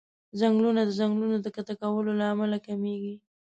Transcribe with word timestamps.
ځنګلونه 0.39 0.81
د 0.85 0.91
ځنګلونو 0.99 1.37
د 1.41 1.47
قطع 1.55 1.75
کولو 1.81 2.11
له 2.19 2.25
امله 2.33 2.57
کميږي. 2.67 3.15